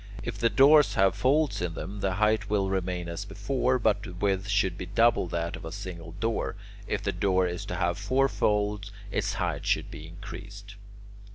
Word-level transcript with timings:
If 0.23 0.39
the 0.39 0.49
doors 0.49 0.95
have 0.95 1.13
folds 1.13 1.61
in 1.61 1.75
them, 1.75 1.99
the 1.99 2.13
height 2.13 2.49
will 2.49 2.71
remain 2.71 3.07
as 3.07 3.23
before, 3.23 3.77
but 3.77 4.01
the 4.01 4.15
width 4.15 4.47
should 4.47 4.75
be 4.75 4.87
double 4.87 5.27
that 5.27 5.55
of 5.55 5.63
a 5.63 5.71
single 5.71 6.13
door; 6.13 6.55
if 6.87 7.03
the 7.03 7.11
door 7.11 7.45
is 7.45 7.65
to 7.65 7.75
have 7.75 7.99
four 7.99 8.27
folds, 8.27 8.91
its 9.11 9.33
height 9.33 9.63
should 9.67 9.91
be 9.91 10.07
increased. 10.07 10.73